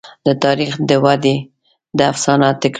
[0.25, 1.35] د تاریخ داودي
[1.97, 2.69] دا افسانه تکراروي.